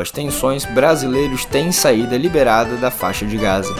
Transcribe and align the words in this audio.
após 0.00 0.10
tensões, 0.10 0.64
brasileiros 0.64 1.44
têm 1.44 1.70
saída 1.70 2.16
liberada 2.16 2.76
da 2.76 2.90
faixa 2.90 3.26
de 3.26 3.36
Gaza. 3.36 3.74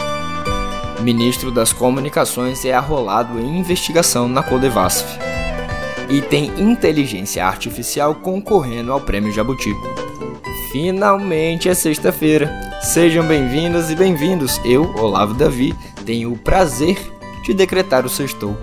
Ministro 1.01 1.51
das 1.51 1.73
Comunicações 1.73 2.63
é 2.67 2.75
arrolado 2.75 3.41
em 3.41 3.59
investigação 3.59 4.29
na 4.29 4.43
Codevasf. 4.43 5.07
E 6.11 6.21
tem 6.21 6.53
inteligência 6.61 7.47
artificial 7.47 8.17
concorrendo 8.17 8.93
ao 8.93 9.01
Prêmio 9.01 9.33
Jabuti. 9.33 9.75
Finalmente 10.71 11.71
é 11.71 11.75
sexta-feira. 11.75 12.51
Sejam 12.83 13.27
bem-vindas 13.27 13.91
e 13.91 13.95
bem-vindos. 13.95 14.61
Eu, 14.63 14.95
Olavo 14.99 15.33
Davi, 15.33 15.75
tenho 16.05 16.33
o 16.33 16.39
prazer 16.39 16.99
de 17.45 17.55
decretar 17.55 18.05
o 18.05 18.11
sextou. 18.11 18.55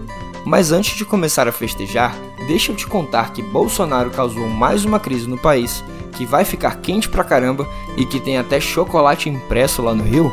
Mas 0.45 0.71
antes 0.71 0.95
de 0.95 1.03
começar 1.03 1.47
a 1.47 1.51
festejar, 1.51 2.15
deixa 2.45 2.71
eu 2.71 2.75
te 2.75 2.85
contar 2.85 3.33
que 3.33 3.41
Bolsonaro 3.41 4.11
causou 4.11 4.47
mais 4.47 4.85
uma 4.85 4.99
crise 4.99 5.27
no 5.27 5.39
país, 5.39 5.83
que 6.17 6.25
vai 6.25 6.43
ficar 6.43 6.81
quente 6.81 7.07
pra 7.07 7.23
caramba 7.23 7.67
e 7.95 8.03
que 8.03 8.19
tem 8.19 8.39
até 8.39 8.59
chocolate 8.59 9.29
impresso 9.29 9.83
lá 9.83 9.93
no 9.93 10.03
Rio. 10.03 10.31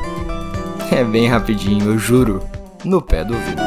É 0.91 1.05
bem 1.05 1.29
rapidinho, 1.29 1.92
eu 1.92 1.98
juro, 1.98 2.42
no 2.83 3.02
pé 3.02 3.23
do 3.23 3.34
ouvido. 3.34 3.62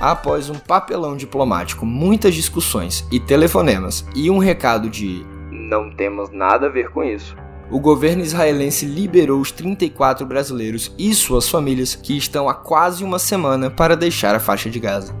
Após 0.00 0.50
um 0.50 0.54
papelão 0.54 1.16
diplomático, 1.16 1.86
muitas 1.86 2.34
discussões 2.34 3.06
e 3.10 3.20
telefonemas 3.20 4.04
e 4.16 4.30
um 4.30 4.38
recado 4.38 4.90
de 4.90 5.24
não 5.50 5.90
temos 5.90 6.30
nada 6.30 6.66
a 6.66 6.68
ver 6.68 6.90
com 6.90 7.04
isso, 7.04 7.36
o 7.72 7.80
governo 7.80 8.22
israelense 8.22 8.84
liberou 8.84 9.40
os 9.40 9.50
34 9.50 10.26
brasileiros 10.26 10.92
e 10.98 11.14
suas 11.14 11.48
famílias 11.48 11.94
que 11.94 12.14
estão 12.14 12.46
há 12.46 12.52
quase 12.54 13.02
uma 13.02 13.18
semana 13.18 13.70
para 13.70 13.96
deixar 13.96 14.34
a 14.34 14.40
faixa 14.40 14.68
de 14.68 14.78
Gaza. 14.78 15.14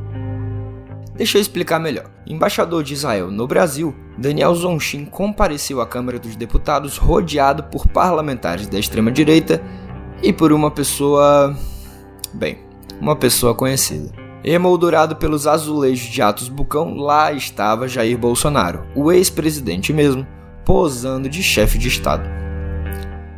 Deixa 1.16 1.38
eu 1.38 1.42
explicar 1.42 1.78
melhor. 1.78 2.10
Embaixador 2.26 2.82
de 2.82 2.92
Israel 2.92 3.30
no 3.30 3.46
Brasil, 3.46 3.94
Daniel 4.18 4.54
Zonchin 4.54 5.06
compareceu 5.06 5.80
à 5.80 5.86
Câmara 5.86 6.18
dos 6.18 6.36
Deputados 6.36 6.98
rodeado 6.98 7.64
por 7.64 7.88
parlamentares 7.88 8.66
da 8.66 8.78
extrema-direita 8.78 9.62
e 10.22 10.30
por 10.30 10.52
uma 10.52 10.70
pessoa. 10.70 11.56
bem, 12.34 12.58
uma 13.00 13.16
pessoa 13.16 13.54
conhecida. 13.54 14.10
Emoldurado 14.44 15.16
pelos 15.16 15.46
azulejos 15.46 16.06
de 16.06 16.20
Atos 16.20 16.50
Bucão, 16.50 16.96
lá 16.96 17.32
estava 17.32 17.88
Jair 17.88 18.18
Bolsonaro, 18.18 18.84
o 18.94 19.10
ex-presidente 19.10 19.92
mesmo, 19.92 20.26
posando 20.64 21.28
de 21.28 21.42
chefe 21.42 21.78
de 21.78 21.88
Estado. 21.88 22.41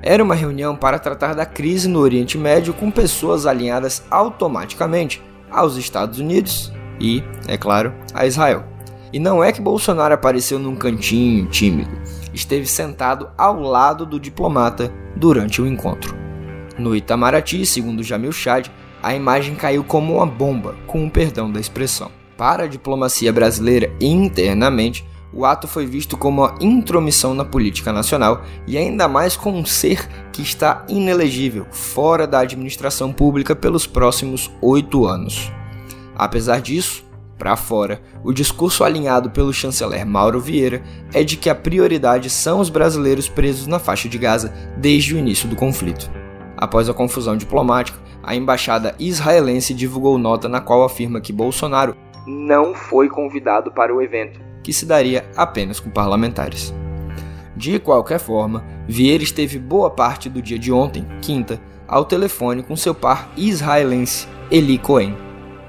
Era 0.06 0.22
uma 0.22 0.34
reunião 0.34 0.77
para 0.77 0.98
tratar 0.98 1.34
da 1.34 1.47
crise 1.47 1.88
no 1.88 1.98
Oriente 1.98 2.36
Médio 2.36 2.74
com 2.74 2.91
pessoas 2.91 3.47
alinhadas 3.47 4.05
automaticamente 4.10 5.22
aos 5.50 5.78
Estados 5.78 6.19
Unidos 6.19 6.70
e, 7.00 7.24
é 7.48 7.56
claro, 7.56 7.94
a 8.12 8.27
Israel. 8.27 8.64
E 9.14 9.19
não 9.19 9.42
é 9.42 9.50
que 9.50 9.62
Bolsonaro 9.62 10.12
apareceu 10.12 10.58
num 10.58 10.77
cantinho 10.77 11.47
tímido, 11.47 11.91
esteve 12.34 12.66
sentado 12.66 13.30
ao 13.38 13.58
lado 13.58 14.05
do 14.05 14.20
diplomata 14.20 14.92
durante 15.16 15.62
o 15.62 15.66
encontro. 15.66 16.14
No 16.77 16.94
Itamaraty, 16.94 17.64
segundo 17.64 18.02
Jamil 18.02 18.32
Chad, 18.32 18.69
a 19.02 19.14
imagem 19.14 19.55
caiu 19.55 19.82
como 19.82 20.16
uma 20.16 20.27
bomba, 20.27 20.75
com 20.86 21.06
o 21.06 21.10
perdão 21.10 21.50
da 21.50 21.58
expressão. 21.58 22.10
Para 22.36 22.64
a 22.64 22.69
diplomacia 22.69 23.32
brasileira 23.32 23.91
internamente, 23.98 25.02
o 25.35 25.45
ato 25.45 25.67
foi 25.67 25.85
visto 25.85 26.17
como 26.17 26.43
uma 26.43 26.55
intromissão 26.61 27.35
na 27.35 27.45
política 27.45 27.93
nacional 27.93 28.43
e 28.67 28.79
ainda 28.79 29.09
mais 29.09 29.37
com 29.37 29.50
um 29.50 29.65
ser 29.65 30.09
que 30.33 30.43
está 30.43 30.84
inelegível, 30.89 31.67
fora 31.71 32.27
da 32.27 32.41
administração 32.41 33.12
pública 33.12 33.56
pelos 33.56 33.87
próximos 33.87 34.50
oito 34.62 35.06
anos. 35.06 35.50
Apesar 36.15 36.61
disso, 36.61 37.05
para 37.37 37.56
fora, 37.56 38.00
o 38.23 38.33
discurso 38.33 38.84
alinhado 38.84 39.31
pelo 39.31 39.53
chanceler 39.53 40.06
Mauro 40.06 40.41
Vieira 40.41 40.83
é 41.12 41.25
de 41.25 41.37
que 41.37 41.50
a 41.50 41.55
prioridade 41.55 42.31
são 42.31 42.61
os 42.61 42.71
brasileiros 42.71 43.28
presos 43.28 43.67
na 43.67 43.81
faixa 43.81 44.09
de 44.09 44.17
Gaza 44.17 44.55
desde 44.77 45.15
o 45.15 45.19
início 45.19 45.49
do 45.49 45.56
conflito. 45.56 46.09
Após 46.56 46.89
a 46.89 46.94
confusão 46.94 47.37
diplomática, 47.37 47.99
a 48.23 48.37
embaixada 48.37 48.94
israelense 49.00 49.75
divulgou 49.75 50.17
nota 50.17 50.49
na 50.49 50.61
qual 50.61 50.84
afirma 50.84 51.21
que 51.21 51.33
Bolsonaro 51.33 51.97
não 52.27 52.73
foi 52.73 53.09
convidado 53.09 53.71
para 53.73 53.94
o 53.94 54.00
evento, 54.00 54.41
que 54.64 54.72
se 54.72 54.84
daria 54.84 55.25
apenas 55.36 55.78
com 55.78 55.91
parlamentares. 55.91 56.75
De 57.56 57.78
qualquer 57.78 58.19
forma, 58.19 58.64
Vieira 58.88 59.22
esteve 59.22 59.58
boa 59.60 59.88
parte 59.88 60.28
do 60.28 60.42
dia 60.42 60.58
de 60.58 60.72
ontem, 60.72 61.06
quinta, 61.22 61.60
ao 61.86 62.04
telefone 62.04 62.62
com 62.62 62.75
seu 62.75 62.92
par 62.94 63.30
israelense, 63.36 64.26
Eli 64.50 64.78
Cohen. 64.78 65.16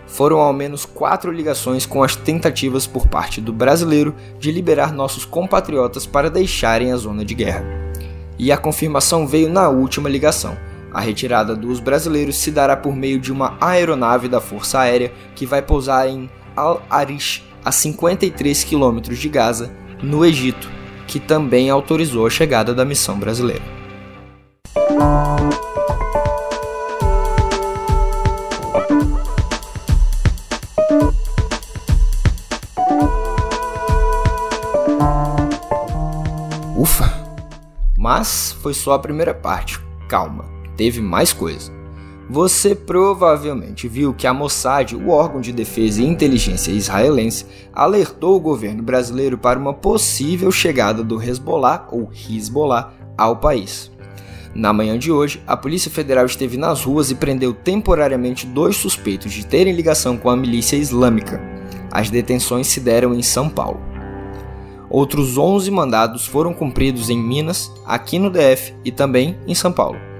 Foram 0.07 0.39
ao 0.39 0.53
menos 0.53 0.85
quatro 0.85 1.31
ligações 1.31 1.85
com 1.85 2.01
as 2.01 2.15
tentativas 2.15 2.87
por 2.87 3.07
parte 3.07 3.41
do 3.41 3.51
brasileiro 3.51 4.15
de 4.39 4.51
liberar 4.51 4.91
nossos 4.93 5.25
compatriotas 5.25 6.07
para 6.07 6.29
deixarem 6.29 6.91
a 6.91 6.97
zona 6.97 7.23
de 7.23 7.35
guerra. 7.35 7.63
E 8.39 8.51
a 8.51 8.57
confirmação 8.57 9.27
veio 9.27 9.49
na 9.49 9.69
última 9.69 10.09
ligação, 10.09 10.57
a 10.95 11.01
retirada 11.01 11.53
dos 11.53 11.81
brasileiros 11.81 12.37
se 12.37 12.49
dará 12.49 12.77
por 12.77 12.95
meio 12.95 13.19
de 13.19 13.29
uma 13.29 13.57
aeronave 13.59 14.29
da 14.29 14.39
Força 14.39 14.79
Aérea 14.79 15.11
que 15.35 15.45
vai 15.45 15.61
pousar 15.61 16.07
em 16.07 16.29
Al-Arish, 16.55 17.43
a 17.65 17.71
53 17.71 18.63
quilômetros 18.63 19.17
de 19.17 19.27
Gaza, 19.27 19.71
no 20.01 20.23
Egito, 20.23 20.69
que 21.07 21.19
também 21.19 21.69
autorizou 21.69 22.27
a 22.27 22.29
chegada 22.29 22.73
da 22.73 22.85
missão 22.85 23.19
brasileira. 23.19 23.63
Ufa! 36.77 37.11
Mas 37.97 38.55
foi 38.61 38.75
só 38.75 38.93
a 38.93 38.99
primeira 38.99 39.33
parte. 39.33 39.79
Calma 40.07 40.55
teve 40.75 41.01
mais 41.01 41.33
coisa. 41.33 41.71
Você 42.27 42.73
provavelmente 42.73 43.87
viu 43.87 44.11
que 44.11 44.25
a 44.25 44.33
Mossad, 44.33 44.95
o 44.95 45.09
órgão 45.09 45.39
de 45.39 45.51
defesa 45.51 46.01
e 46.01 46.05
inteligência 46.05 46.71
israelense, 46.71 47.45
alertou 47.71 48.35
o 48.35 48.39
governo 48.39 48.81
brasileiro 48.81 49.37
para 49.37 49.59
uma 49.59 49.73
possível 49.73 50.51
chegada 50.51 51.03
do 51.03 51.21
Hezbollah 51.21 51.87
ou 51.91 52.09
Hezbollah 52.11 52.91
ao 53.15 53.37
país. 53.37 53.91
Na 54.55 54.73
manhã 54.73 54.97
de 54.97 55.11
hoje, 55.11 55.43
a 55.45 55.55
Polícia 55.55 55.91
Federal 55.91 56.25
esteve 56.25 56.57
nas 56.57 56.83
ruas 56.83 57.11
e 57.11 57.15
prendeu 57.15 57.53
temporariamente 57.53 58.47
dois 58.47 58.75
suspeitos 58.75 59.31
de 59.31 59.45
terem 59.45 59.73
ligação 59.73 60.17
com 60.17 60.29
a 60.29 60.35
milícia 60.35 60.77
islâmica. 60.77 61.39
As 61.91 62.09
detenções 62.09 62.67
se 62.67 62.79
deram 62.79 63.13
em 63.13 63.21
São 63.21 63.49
Paulo. 63.49 63.79
Outros 64.89 65.37
11 65.37 65.69
mandados 65.69 66.25
foram 66.25 66.53
cumpridos 66.53 67.09
em 67.09 67.21
Minas, 67.21 67.71
aqui 67.85 68.17
no 68.17 68.29
DF 68.29 68.73
e 68.83 68.91
também 68.91 69.37
em 69.45 69.53
São 69.53 69.71
Paulo. 69.71 70.14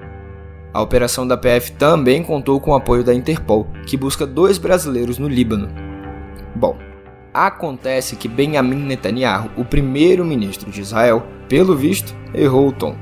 A 0.76 0.82
operação 0.82 1.26
da 1.26 1.38
PF 1.38 1.72
também 1.72 2.22
contou 2.22 2.60
com 2.60 2.72
o 2.72 2.76
apoio 2.76 3.02
da 3.02 3.14
Interpol, 3.14 3.66
que 3.88 3.96
busca 3.96 4.28
dois 4.28 4.58
brasileiros 4.58 5.18
no 5.18 5.26
Líbano. 5.26 5.70
Bom, 6.54 6.78
acontece 7.34 8.18
que 8.18 8.28
Benjamin 8.28 8.84
Netanyahu, 8.84 9.52
o 9.56 9.64
primeiro-ministro 9.64 10.70
de 10.70 10.82
Israel, 10.82 11.26
pelo 11.48 11.78
visto, 11.78 12.14
errou 12.34 12.68
o 12.68 12.72
tom. 12.74 12.94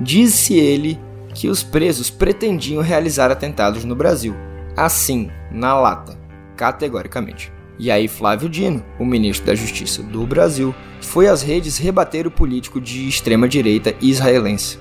Disse 0.00 0.54
ele 0.54 1.00
que 1.34 1.48
os 1.48 1.64
presos 1.64 2.10
pretendiam 2.10 2.80
realizar 2.80 3.28
atentados 3.28 3.84
no 3.84 3.96
Brasil, 3.96 4.36
assim, 4.76 5.28
na 5.50 5.74
lata, 5.74 6.16
categoricamente. 6.56 7.52
E 7.76 7.90
aí 7.90 8.06
Flávio 8.06 8.48
Dino, 8.48 8.84
o 9.00 9.04
ministro 9.04 9.48
da 9.48 9.54
Justiça 9.56 10.00
do 10.00 10.24
Brasil, 10.24 10.72
foi 11.00 11.26
às 11.26 11.42
redes 11.42 11.76
rebater 11.76 12.24
o 12.24 12.30
político 12.30 12.80
de 12.80 13.08
extrema 13.08 13.48
direita 13.48 13.96
israelense. 14.00 14.78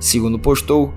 Segundo 0.00 0.40
postou, 0.40 0.92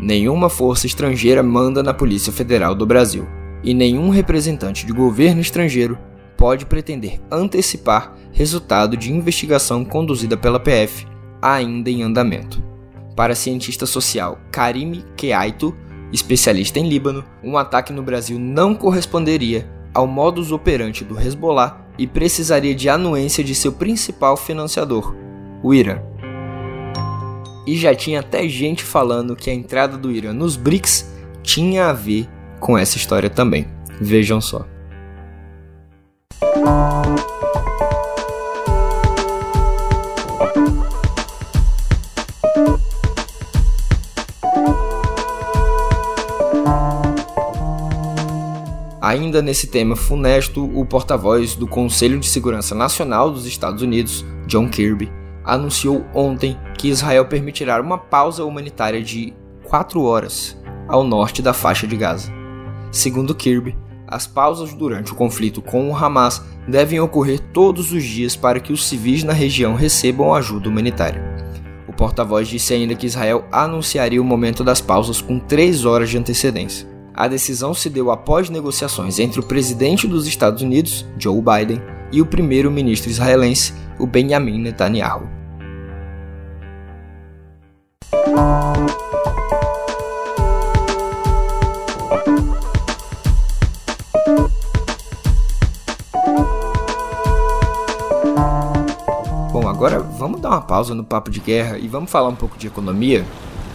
Nenhuma 0.00 0.48
força 0.48 0.86
estrangeira 0.86 1.42
manda 1.42 1.82
na 1.82 1.92
Polícia 1.92 2.32
Federal 2.32 2.74
do 2.74 2.86
Brasil, 2.86 3.26
e 3.64 3.74
nenhum 3.74 4.10
representante 4.10 4.86
de 4.86 4.92
governo 4.92 5.40
estrangeiro 5.40 5.98
pode 6.36 6.66
pretender 6.66 7.20
antecipar 7.30 8.14
resultado 8.32 8.96
de 8.96 9.12
investigação 9.12 9.84
conduzida 9.84 10.36
pela 10.36 10.60
PF 10.60 11.04
ainda 11.42 11.90
em 11.90 12.02
andamento. 12.02 12.62
Para 13.16 13.32
a 13.32 13.36
cientista 13.36 13.86
social 13.86 14.38
Karime 14.52 15.04
Keaito, 15.16 15.74
especialista 16.12 16.78
em 16.78 16.88
Líbano, 16.88 17.24
um 17.42 17.56
ataque 17.56 17.92
no 17.92 18.02
Brasil 18.02 18.38
não 18.38 18.74
corresponderia 18.74 19.68
ao 19.92 20.06
modus 20.06 20.52
operandi 20.52 21.04
do 21.04 21.18
Hezbollah 21.18 21.84
e 21.98 22.06
precisaria 22.06 22.74
de 22.74 22.88
anuência 22.88 23.42
de 23.42 23.54
seu 23.54 23.72
principal 23.72 24.36
financiador, 24.36 25.14
o 25.62 25.74
Irã. 25.74 26.00
E 27.68 27.76
já 27.76 27.94
tinha 27.94 28.20
até 28.20 28.48
gente 28.48 28.82
falando 28.82 29.36
que 29.36 29.50
a 29.50 29.52
entrada 29.52 29.98
do 29.98 30.10
Irã 30.10 30.32
nos 30.32 30.56
BRICS 30.56 31.06
tinha 31.42 31.90
a 31.90 31.92
ver 31.92 32.26
com 32.58 32.78
essa 32.78 32.96
história 32.96 33.28
também. 33.28 33.66
Vejam 34.00 34.40
só. 34.40 34.66
Ainda 49.02 49.42
nesse 49.42 49.66
tema 49.66 49.94
funesto, 49.94 50.64
o 50.74 50.86
porta-voz 50.86 51.54
do 51.54 51.66
Conselho 51.66 52.18
de 52.18 52.28
Segurança 52.30 52.74
Nacional 52.74 53.30
dos 53.30 53.44
Estados 53.44 53.82
Unidos, 53.82 54.24
John 54.46 54.70
Kirby, 54.70 55.17
anunciou 55.48 56.04
ontem 56.14 56.58
que 56.76 56.88
Israel 56.88 57.24
permitirá 57.24 57.80
uma 57.80 57.96
pausa 57.96 58.44
humanitária 58.44 59.02
de 59.02 59.32
4 59.64 60.02
horas 60.02 60.56
ao 60.86 61.02
norte 61.02 61.40
da 61.40 61.54
faixa 61.54 61.86
de 61.86 61.96
Gaza. 61.96 62.30
Segundo 62.92 63.34
Kirby, 63.34 63.76
as 64.06 64.26
pausas 64.26 64.72
durante 64.74 65.12
o 65.12 65.14
conflito 65.14 65.60
com 65.60 65.90
o 65.90 65.96
Hamas 65.96 66.42
devem 66.66 67.00
ocorrer 67.00 67.40
todos 67.52 67.92
os 67.92 68.04
dias 68.04 68.36
para 68.36 68.60
que 68.60 68.72
os 68.72 68.86
civis 68.86 69.24
na 69.24 69.32
região 69.32 69.74
recebam 69.74 70.34
ajuda 70.34 70.68
humanitária. 70.68 71.22
O 71.88 71.92
porta-voz 71.92 72.46
disse 72.46 72.74
ainda 72.74 72.94
que 72.94 73.06
Israel 73.06 73.44
anunciaria 73.50 74.20
o 74.20 74.24
momento 74.24 74.62
das 74.62 74.80
pausas 74.80 75.20
com 75.20 75.38
três 75.38 75.84
horas 75.84 76.10
de 76.10 76.18
antecedência. 76.18 76.86
A 77.14 77.26
decisão 77.26 77.74
se 77.74 77.90
deu 77.90 78.10
após 78.10 78.48
negociações 78.48 79.18
entre 79.18 79.40
o 79.40 79.42
presidente 79.42 80.06
dos 80.06 80.26
Estados 80.26 80.62
Unidos, 80.62 81.06
Joe 81.18 81.42
Biden, 81.42 81.82
e 82.12 82.22
o 82.22 82.26
primeiro-ministro 82.26 83.10
israelense, 83.10 83.74
o 83.98 84.06
Benjamin 84.06 84.60
Netanyahu. 84.60 85.37
Agora 99.78 100.00
vamos 100.00 100.40
dar 100.40 100.50
uma 100.50 100.60
pausa 100.60 100.92
no 100.92 101.04
papo 101.04 101.30
de 101.30 101.38
guerra 101.38 101.78
e 101.78 101.86
vamos 101.86 102.10
falar 102.10 102.28
um 102.28 102.34
pouco 102.34 102.58
de 102.58 102.66
economia? 102.66 103.24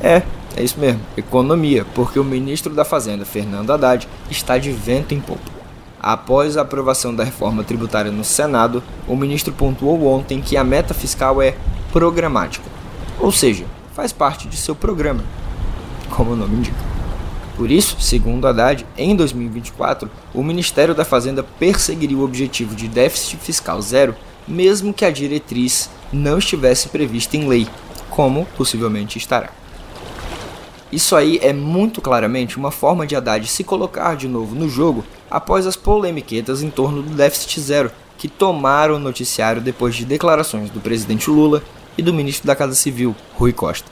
É, 0.01 0.21
é 0.53 0.61
isso 0.61 0.77
mesmo, 0.77 0.99
economia, 1.15 1.85
porque 1.95 2.19
o 2.19 2.25
ministro 2.25 2.73
da 2.73 2.83
Fazenda, 2.83 3.23
Fernando 3.23 3.71
Haddad, 3.71 4.05
está 4.29 4.57
de 4.57 4.69
vento 4.69 5.13
em 5.13 5.21
popa. 5.21 5.49
Após 6.01 6.57
a 6.57 6.61
aprovação 6.61 7.15
da 7.15 7.23
reforma 7.23 7.63
tributária 7.63 8.11
no 8.11 8.25
Senado, 8.25 8.83
o 9.07 9.15
ministro 9.15 9.53
pontuou 9.53 10.05
ontem 10.05 10.41
que 10.41 10.57
a 10.57 10.63
meta 10.63 10.93
fiscal 10.93 11.41
é 11.41 11.55
programática, 11.93 12.69
ou 13.17 13.31
seja, 13.31 13.63
faz 13.93 14.11
parte 14.11 14.47
de 14.47 14.57
seu 14.57 14.75
programa, 14.75 15.23
como 16.09 16.31
o 16.31 16.35
nome 16.35 16.57
indica. 16.57 16.93
Por 17.55 17.69
isso, 17.69 17.97
segundo 17.99 18.47
Haddad, 18.47 18.85
em 18.97 19.15
2024, 19.15 20.09
o 20.33 20.43
Ministério 20.43 20.95
da 20.95 21.05
Fazenda 21.05 21.43
perseguiria 21.43 22.17
o 22.17 22.23
objetivo 22.23 22.75
de 22.75 22.87
déficit 22.87 23.37
fiscal 23.37 23.81
zero 23.81 24.15
mesmo 24.47 24.93
que 24.93 25.05
a 25.05 25.11
diretriz 25.11 25.89
não 26.11 26.37
estivesse 26.37 26.89
prevista 26.89 27.37
em 27.37 27.47
lei, 27.47 27.67
como 28.09 28.45
possivelmente 28.57 29.17
estará. 29.17 29.49
Isso 30.91 31.15
aí 31.15 31.39
é 31.41 31.51
muito 31.51 32.01
claramente 32.01 32.57
uma 32.57 32.69
forma 32.69 33.07
de 33.07 33.15
Haddad 33.15 33.47
se 33.47 33.63
colocar 33.63 34.15
de 34.15 34.27
novo 34.27 34.53
no 34.53 34.69
jogo 34.69 35.03
após 35.29 35.65
as 35.65 35.75
polemiquetas 35.75 36.61
em 36.61 36.69
torno 36.69 37.01
do 37.01 37.15
déficit 37.15 37.59
zero 37.61 37.91
que 38.17 38.27
tomaram 38.27 38.95
o 38.95 38.99
noticiário 38.99 39.61
depois 39.61 39.95
de 39.95 40.05
declarações 40.05 40.69
do 40.69 40.79
presidente 40.79 41.31
Lula 41.31 41.63
e 41.97 42.01
do 42.01 42.13
ministro 42.13 42.47
da 42.47 42.55
Casa 42.55 42.75
Civil, 42.75 43.15
Rui 43.35 43.53
Costa. 43.53 43.89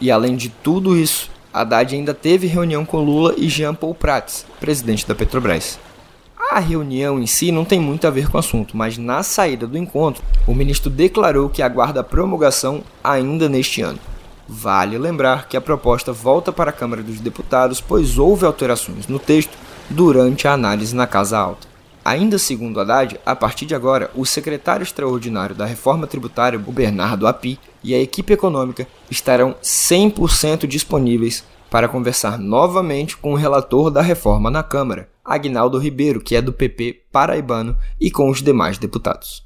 E 0.00 0.10
além 0.10 0.36
de 0.36 0.48
tudo 0.48 0.96
isso, 0.96 1.30
Haddad 1.52 1.94
ainda 1.94 2.12
teve 2.12 2.46
reunião 2.46 2.84
com 2.84 2.98
Lula 2.98 3.34
e 3.36 3.48
Jean 3.48 3.74
Paul 3.74 3.94
Prats, 3.94 4.44
presidente 4.58 5.06
da 5.06 5.14
Petrobras. 5.14 5.78
A 6.50 6.58
reunião 6.58 7.18
em 7.18 7.26
si 7.26 7.50
não 7.50 7.64
tem 7.64 7.80
muito 7.80 8.06
a 8.06 8.10
ver 8.10 8.28
com 8.28 8.36
o 8.36 8.40
assunto, 8.40 8.76
mas 8.76 8.98
na 8.98 9.22
saída 9.22 9.66
do 9.66 9.78
encontro, 9.78 10.22
o 10.46 10.54
ministro 10.54 10.90
declarou 10.90 11.48
que 11.48 11.62
aguarda 11.62 12.00
a 12.00 12.04
promulgação 12.04 12.82
ainda 13.02 13.48
neste 13.48 13.82
ano. 13.82 13.98
Vale 14.46 14.98
lembrar 14.98 15.48
que 15.48 15.56
a 15.56 15.60
proposta 15.60 16.12
volta 16.12 16.52
para 16.52 16.70
a 16.70 16.72
Câmara 16.72 17.02
dos 17.02 17.18
Deputados, 17.18 17.80
pois 17.80 18.18
houve 18.18 18.44
alterações 18.44 19.08
no 19.08 19.18
texto 19.18 19.56
durante 19.88 20.46
a 20.46 20.52
análise 20.52 20.94
na 20.94 21.06
Casa 21.06 21.38
Alta. 21.38 21.73
Ainda 22.04 22.38
segundo 22.38 22.78
Haddad, 22.78 23.18
a 23.24 23.34
partir 23.34 23.64
de 23.64 23.74
agora, 23.74 24.10
o 24.14 24.26
secretário 24.26 24.84
extraordinário 24.84 25.54
da 25.54 25.64
reforma 25.64 26.06
tributária, 26.06 26.58
o 26.58 26.72
Bernardo 26.72 27.26
Api, 27.26 27.58
e 27.82 27.94
a 27.94 27.98
equipe 27.98 28.32
econômica 28.34 28.86
estarão 29.10 29.56
100% 29.62 30.66
disponíveis 30.66 31.42
para 31.70 31.88
conversar 31.88 32.38
novamente 32.38 33.16
com 33.16 33.32
o 33.32 33.36
relator 33.36 33.90
da 33.90 34.02
reforma 34.02 34.50
na 34.50 34.62
Câmara, 34.62 35.08
Agnaldo 35.24 35.78
Ribeiro, 35.78 36.20
que 36.20 36.36
é 36.36 36.42
do 36.42 36.52
PP 36.52 37.04
paraibano, 37.10 37.74
e 37.98 38.10
com 38.10 38.28
os 38.28 38.42
demais 38.42 38.76
deputados. 38.76 39.42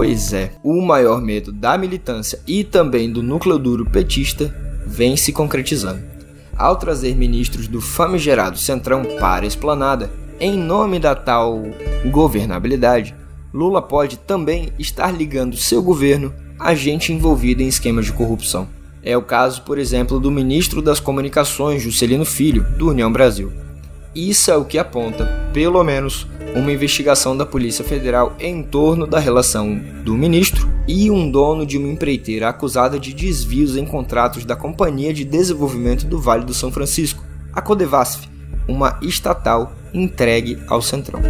Pois 0.00 0.32
é, 0.32 0.52
o 0.62 0.80
maior 0.80 1.20
medo 1.20 1.52
da 1.52 1.76
militância 1.76 2.40
e 2.46 2.64
também 2.64 3.12
do 3.12 3.22
núcleo 3.22 3.58
duro 3.58 3.84
petista 3.84 4.50
vem 4.86 5.14
se 5.14 5.30
concretizando. 5.30 6.00
Ao 6.56 6.74
trazer 6.76 7.14
ministros 7.14 7.68
do 7.68 7.82
famigerado 7.82 8.56
Centrão 8.56 9.04
para 9.20 9.44
a 9.44 9.46
esplanada, 9.46 10.10
em 10.40 10.56
nome 10.56 10.98
da 10.98 11.14
tal 11.14 11.64
governabilidade, 12.06 13.14
Lula 13.52 13.82
pode 13.82 14.16
também 14.16 14.70
estar 14.78 15.10
ligando 15.10 15.54
seu 15.54 15.82
governo 15.82 16.32
a 16.58 16.74
gente 16.74 17.12
envolvida 17.12 17.62
em 17.62 17.68
esquemas 17.68 18.06
de 18.06 18.14
corrupção. 18.14 18.68
É 19.02 19.18
o 19.18 19.22
caso, 19.22 19.60
por 19.64 19.76
exemplo, 19.76 20.18
do 20.18 20.30
ministro 20.30 20.80
das 20.80 20.98
Comunicações, 20.98 21.82
Juscelino 21.82 22.24
Filho, 22.24 22.64
do 22.78 22.88
União 22.88 23.12
Brasil. 23.12 23.52
Isso 24.14 24.50
é 24.50 24.56
o 24.56 24.64
que 24.64 24.78
aponta, 24.78 25.26
pelo 25.52 25.84
menos, 25.84 26.26
uma 26.54 26.72
investigação 26.72 27.36
da 27.36 27.46
Polícia 27.46 27.84
Federal 27.84 28.34
em 28.38 28.62
torno 28.62 29.06
da 29.06 29.18
relação 29.18 29.80
do 30.04 30.16
ministro 30.16 30.68
e 30.86 31.10
um 31.10 31.30
dono 31.30 31.64
de 31.64 31.78
uma 31.78 31.88
empreiteira 31.88 32.48
acusada 32.48 32.98
de 32.98 33.14
desvios 33.14 33.76
em 33.76 33.84
contratos 33.84 34.44
da 34.44 34.56
Companhia 34.56 35.14
de 35.14 35.24
Desenvolvimento 35.24 36.06
do 36.06 36.20
Vale 36.20 36.44
do 36.44 36.54
São 36.54 36.72
Francisco, 36.72 37.24
a 37.52 37.62
Codevasf, 37.62 38.28
uma 38.66 38.98
estatal 39.02 39.72
entregue 39.94 40.58
ao 40.66 40.82
Centrão. 40.82 41.20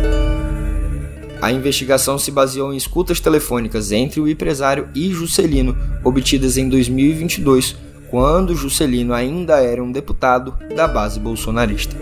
A 1.41 1.51
investigação 1.51 2.19
se 2.19 2.31
baseou 2.31 2.73
em 2.73 2.77
escutas 2.77 3.19
telefônicas 3.19 3.93
entre 3.93 4.21
o 4.21 4.29
empresário 4.29 4.89
e 4.95 5.11
Juscelino, 5.11 5.77
obtidas 6.05 6.59
em 6.59 6.69
2022, 6.69 7.77
quando 8.11 8.55
Juscelino 8.55 9.15
ainda 9.15 9.59
era 9.63 9.83
um 9.83 9.91
deputado 9.91 10.55
da 10.75 10.87
base 10.87 11.19
bolsonarista. 11.19 11.97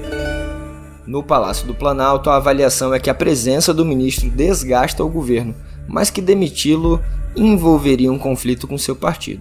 No 1.09 1.23
Palácio 1.23 1.67
do 1.67 1.73
Planalto, 1.73 2.29
a 2.29 2.37
avaliação 2.37 2.93
é 2.93 3.01
que 3.01 3.09
a 3.09 3.15
presença 3.15 3.73
do 3.73 3.83
ministro 3.83 4.29
desgasta 4.29 5.03
o 5.03 5.09
governo, 5.09 5.55
mas 5.89 6.11
que 6.11 6.21
demiti-lo 6.21 7.01
envolveria 7.35 8.13
um 8.13 8.19
conflito 8.19 8.69
com 8.69 8.77
seu 8.77 8.95
partido. 8.95 9.41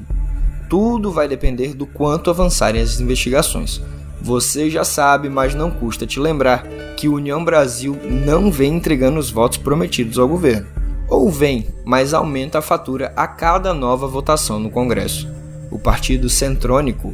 Tudo 0.69 1.11
vai 1.11 1.27
depender 1.27 1.73
do 1.73 1.85
quanto 1.85 2.29
avançarem 2.29 2.81
as 2.81 3.01
investigações. 3.01 3.81
Você 4.21 4.69
já 4.69 4.85
sabe, 4.85 5.27
mas 5.27 5.53
não 5.53 5.69
custa 5.69 6.07
te 6.07 6.21
lembrar 6.21 6.65
que 6.95 7.09
União 7.09 7.43
Brasil 7.43 7.99
não 8.09 8.49
vem 8.49 8.75
entregando 8.75 9.19
os 9.19 9.29
votos 9.29 9.57
prometidos 9.57 10.17
ao 10.17 10.25
governo. 10.25 10.67
Ou 11.09 11.29
vem, 11.29 11.67
mas 11.83 12.13
aumenta 12.13 12.59
a 12.59 12.61
fatura 12.61 13.11
a 13.13 13.27
cada 13.27 13.73
nova 13.73 14.07
votação 14.07 14.57
no 14.57 14.69
Congresso. 14.69 15.27
O 15.69 15.77
partido 15.77 16.29
centrônico, 16.29 17.13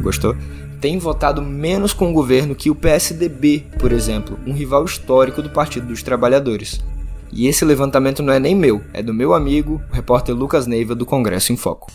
gostou? 0.00 0.34
Tem 0.80 0.96
votado 0.96 1.42
menos 1.42 1.92
com 1.92 2.10
o 2.10 2.12
governo 2.14 2.54
que 2.54 2.70
o 2.70 2.74
PSDB, 2.74 3.66
por 3.78 3.92
exemplo, 3.92 4.38
um 4.46 4.54
rival 4.54 4.82
histórico 4.82 5.42
do 5.42 5.50
Partido 5.50 5.88
dos 5.88 6.02
Trabalhadores. 6.02 6.80
E 7.30 7.46
esse 7.46 7.66
levantamento 7.66 8.22
não 8.22 8.32
é 8.32 8.40
nem 8.40 8.54
meu, 8.54 8.80
é 8.94 9.02
do 9.02 9.12
meu 9.12 9.34
amigo, 9.34 9.78
o 9.92 9.94
repórter 9.94 10.34
Lucas 10.34 10.66
Neiva, 10.66 10.94
do 10.94 11.04
Congresso 11.04 11.52
em 11.52 11.56
Foco. 11.56 11.92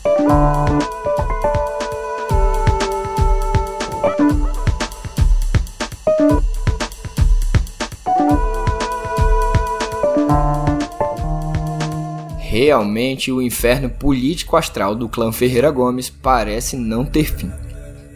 Realmente, 12.38 13.32
o 13.32 13.42
inferno 13.42 13.90
político 13.90 14.56
astral 14.56 14.94
do 14.94 15.08
clã 15.08 15.32
Ferreira 15.32 15.72
Gomes 15.72 16.08
parece 16.08 16.76
não 16.76 17.04
ter 17.04 17.24
fim. 17.24 17.50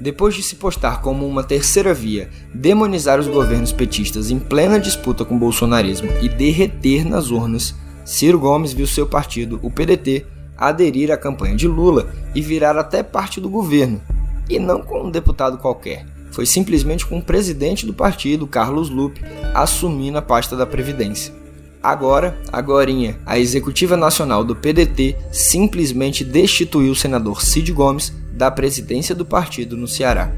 Depois 0.00 0.34
de 0.34 0.42
se 0.42 0.56
postar 0.56 1.02
como 1.02 1.26
uma 1.26 1.44
terceira 1.44 1.92
via, 1.92 2.30
demonizar 2.54 3.20
os 3.20 3.28
governos 3.28 3.70
petistas 3.70 4.30
em 4.30 4.38
plena 4.38 4.80
disputa 4.80 5.26
com 5.26 5.36
o 5.36 5.38
bolsonarismo 5.38 6.08
e 6.22 6.28
derreter 6.28 7.04
nas 7.06 7.30
urnas, 7.30 7.74
Ciro 8.02 8.38
Gomes 8.38 8.72
viu 8.72 8.86
seu 8.86 9.06
partido, 9.06 9.60
o 9.62 9.70
PDT, 9.70 10.24
aderir 10.56 11.12
à 11.12 11.18
campanha 11.18 11.54
de 11.54 11.68
Lula 11.68 12.10
e 12.34 12.40
virar 12.40 12.78
até 12.78 13.02
parte 13.02 13.40
do 13.40 13.50
governo. 13.50 14.00
E 14.48 14.58
não 14.58 14.80
com 14.80 15.04
um 15.04 15.10
deputado 15.10 15.58
qualquer, 15.58 16.06
foi 16.30 16.46
simplesmente 16.46 17.04
com 17.04 17.18
o 17.18 17.22
presidente 17.22 17.84
do 17.84 17.92
partido, 17.92 18.46
Carlos 18.46 18.88
Lupe, 18.88 19.20
assumindo 19.54 20.16
a 20.16 20.22
pasta 20.22 20.56
da 20.56 20.64
Previdência. 20.64 21.34
Agora, 21.82 22.38
agorinha, 22.52 23.18
a 23.24 23.38
executiva 23.38 23.96
nacional 23.96 24.44
do 24.44 24.56
PDT 24.56 25.16
simplesmente 25.30 26.24
destituiu 26.24 26.92
o 26.92 26.96
senador 26.96 27.42
Cid 27.42 27.72
Gomes 27.72 28.12
da 28.40 28.50
presidência 28.50 29.14
do 29.14 29.26
partido 29.26 29.76
no 29.76 29.86
Ceará. 29.86 30.32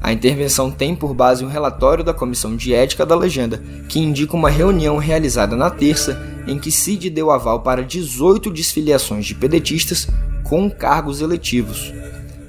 A 0.00 0.12
intervenção 0.12 0.70
tem 0.70 0.94
por 0.94 1.12
base 1.12 1.44
um 1.44 1.48
relatório 1.48 2.04
da 2.04 2.14
Comissão 2.14 2.54
de 2.54 2.72
Ética 2.72 3.04
da 3.04 3.16
Legenda, 3.16 3.60
que 3.88 3.98
indica 3.98 4.36
uma 4.36 4.48
reunião 4.48 4.96
realizada 4.96 5.56
na 5.56 5.68
terça 5.68 6.22
em 6.46 6.56
que 6.56 6.70
Cid 6.70 7.10
deu 7.10 7.32
aval 7.32 7.60
para 7.60 7.82
18 7.82 8.48
desfiliações 8.48 9.26
de 9.26 9.34
pedetistas 9.34 10.06
com 10.44 10.70
cargos 10.70 11.20
eletivos. 11.20 11.92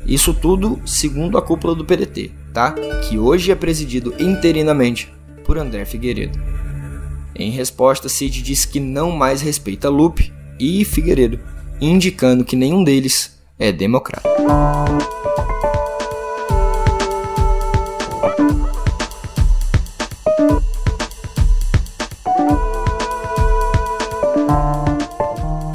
Isso 0.06 0.32
tudo 0.32 0.80
segundo 0.86 1.40
a 1.40 1.42
cúpula 1.42 1.74
do 1.74 1.86
PDT, 1.86 2.30
tá? 2.54 2.74
Que 3.10 3.18
hoje 3.18 3.52
é 3.52 3.56
presidido 3.56 4.14
interinamente 4.20 5.12
por 5.44 5.58
André 5.58 5.86
Figueiredo. 5.86 6.40
Em 7.36 7.50
resposta, 7.50 8.08
Cid 8.08 8.44
disse 8.44 8.68
que 8.68 8.80
não 8.80 9.10
mais 9.10 9.42
respeita 9.42 9.90
Lupe 9.90 10.32
e 10.60 10.86
Figueiredo, 10.86 11.40
indicando 11.82 12.46
que 12.46 12.56
nenhum 12.56 12.84
deles 12.84 13.33
é 13.58 13.72
democrata. 13.72 14.30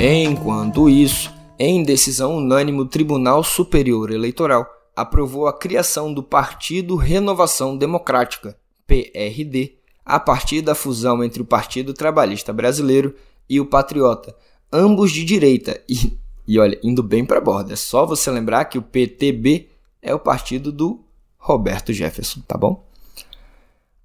Enquanto 0.00 0.88
isso, 0.88 1.32
em 1.58 1.82
decisão 1.82 2.36
unânime, 2.36 2.80
o 2.80 2.86
Tribunal 2.86 3.42
Superior 3.42 4.12
Eleitoral 4.12 4.66
aprovou 4.94 5.46
a 5.46 5.52
criação 5.52 6.14
do 6.14 6.22
Partido 6.22 6.94
Renovação 6.96 7.76
Democrática, 7.76 8.56
PRD, 8.86 9.74
a 10.04 10.18
partir 10.20 10.62
da 10.62 10.74
fusão 10.74 11.22
entre 11.22 11.42
o 11.42 11.44
Partido 11.44 11.92
Trabalhista 11.92 12.52
Brasileiro 12.52 13.14
e 13.50 13.60
o 13.60 13.66
Patriota, 13.66 14.34
ambos 14.72 15.12
de 15.12 15.24
direita. 15.24 15.80
E, 15.88 16.16
e 16.48 16.58
olha, 16.58 16.80
indo 16.82 17.02
bem 17.02 17.26
para 17.26 17.36
a 17.36 17.42
borda, 17.42 17.74
é 17.74 17.76
só 17.76 18.06
você 18.06 18.30
lembrar 18.30 18.64
que 18.64 18.78
o 18.78 18.82
PTB 18.82 19.68
é 20.00 20.14
o 20.14 20.18
partido 20.18 20.72
do 20.72 21.04
Roberto 21.36 21.92
Jefferson, 21.92 22.40
tá 22.48 22.56
bom? 22.56 22.82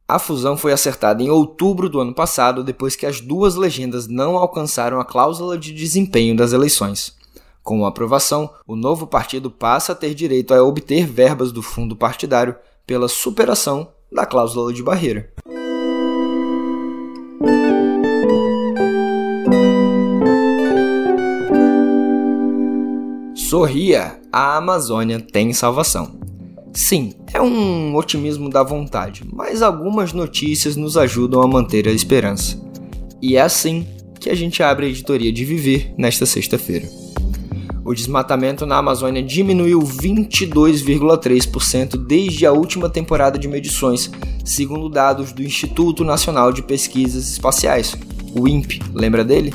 A 0.06 0.20
fusão 0.20 0.58
foi 0.58 0.74
acertada 0.74 1.24
em 1.24 1.30
outubro 1.30 1.88
do 1.88 2.02
ano 2.02 2.14
passado, 2.14 2.62
depois 2.62 2.98
que 2.98 3.06
as 3.06 3.22
duas 3.22 3.56
legendas 3.56 4.10
não 4.10 4.36
alcançaram 4.36 5.00
a 5.00 5.06
cláusula 5.06 5.58
de 5.58 5.72
desempenho 5.72 6.36
das 6.36 6.52
eleições. 6.52 7.16
Com 7.64 7.86
a 7.86 7.90
aprovação, 7.90 8.50
o 8.68 8.76
novo 8.76 9.08
partido 9.08 9.50
passa 9.50 9.94
a 9.94 9.96
ter 9.96 10.14
direito 10.14 10.54
a 10.54 10.62
obter 10.62 11.08
verbas 11.08 11.54
do 11.54 11.62
fundo 11.62 11.96
partidário 11.96 12.58
pela 12.86 13.08
superação 13.08 13.88
da 14.12 14.26
cláusula 14.26 14.74
de 14.74 14.84
barreira. 14.84 15.32
Sorria, 23.54 24.18
a 24.32 24.58
Amazônia 24.58 25.20
tem 25.20 25.54
salvação. 25.54 26.20
Sim, 26.74 27.14
é 27.32 27.40
um 27.40 27.96
otimismo 27.96 28.50
da 28.50 28.64
vontade, 28.64 29.22
mas 29.32 29.62
algumas 29.62 30.12
notícias 30.12 30.76
nos 30.76 30.98
ajudam 30.98 31.40
a 31.40 31.48
manter 31.48 31.88
a 31.88 31.92
esperança. 31.92 32.60
E 33.22 33.38
é 33.38 33.42
assim 33.42 33.86
que 34.20 34.32
a 34.32 34.36
gente 34.36 34.64
abre 34.64 34.88
a 34.88 34.90
editoria 34.90 35.32
de 35.32 35.46
Viver 35.46 35.94
nesta 35.96 36.26
sexta-feira. 36.26 36.90
O 37.86 37.94
desmatamento 37.94 38.66
na 38.66 38.78
Amazônia 38.78 39.22
diminuiu 39.22 39.82
22,3% 39.82 41.96
desde 41.96 42.48
a 42.48 42.52
última 42.52 42.90
temporada 42.90 43.38
de 43.38 43.48
medições, 43.48 44.10
segundo 44.44 44.90
dados 44.90 45.32
do 45.32 45.44
Instituto 45.44 46.04
Nacional 46.04 46.52
de 46.52 46.64
Pesquisas 46.64 47.30
Espaciais, 47.30 47.96
o 48.36 48.48
INPE. 48.48 48.82
Lembra 48.96 49.24
dele? 49.24 49.54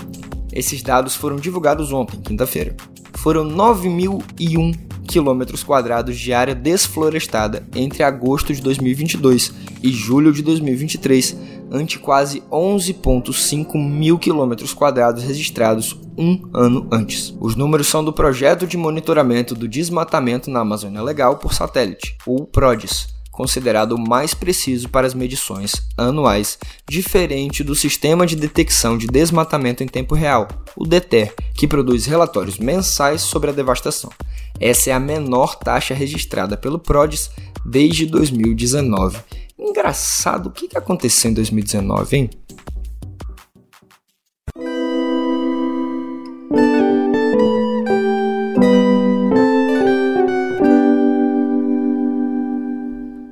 Esses 0.53 0.85
dados 0.85 1.17
foram 1.17 1.35
divulgados 1.35 1.93
ontem, 1.93 2.21
quinta-feira. 2.21 2.77
Foram 3.19 3.45
9.001 3.45 4.79
quilômetros 5.09 5.65
quadrados 5.65 6.17
de 6.17 6.33
área 6.33 6.55
desflorestada 6.55 7.67
entre 7.75 8.05
agosto 8.05 8.55
de 8.55 8.63
2022 8.63 9.53
e 9.83 9.91
julho 9.91 10.33
de 10.33 10.41
2023, 10.41 11.37
ante 11.71 11.99
quase 11.99 12.43
11,5 12.51 13.77
mil 13.77 14.19
quilômetros 14.19 14.73
quadrados 14.73 15.25
registrados 15.25 15.99
um 16.17 16.49
ano 16.55 16.87
antes. 16.93 17.35
Os 17.41 17.57
números 17.57 17.89
são 17.89 18.05
do 18.05 18.13
Projeto 18.13 18.67
de 18.67 18.77
Monitoramento 18.77 19.55
do 19.55 19.67
Desmatamento 19.67 20.49
na 20.49 20.61
Amazônia 20.61 21.03
Legal 21.03 21.39
por 21.39 21.53
Satélite, 21.53 22.17
ou 22.25 22.47
PRODES, 22.47 23.18
considerado 23.39 23.93
o 23.93 24.01
mais 24.01 24.35
preciso 24.35 24.89
para 24.89 25.07
as 25.07 25.15
medições 25.15 25.71
anuais, 25.97 26.59
diferente 26.89 27.63
do 27.63 27.73
Sistema 27.73 28.27
de 28.27 28.35
Detecção 28.35 28.99
de 28.99 29.07
Desmatamento 29.07 29.81
em 29.81 29.87
Tempo 29.87 30.17
Real, 30.17 30.49
o 30.77 30.85
DETER, 30.85 31.33
que 31.55 31.69
produz 31.69 32.05
relatórios 32.05 32.59
mensais 32.59 33.21
sobre 33.21 33.51
a 33.51 33.53
devastação. 33.53 34.11
Essa 34.59 34.91
é 34.91 34.93
a 34.93 34.99
menor 34.99 35.55
taxa 35.55 35.95
registrada 35.95 36.57
pelo 36.57 36.81
PRODES 36.81 37.31
desde 37.65 38.07
2019. 38.07 39.19
Engraçado, 39.57 40.49
o 40.49 40.51
que 40.51 40.77
aconteceu 40.77 41.31
em 41.31 41.35
2019, 41.35 42.17
hein? 42.17 42.31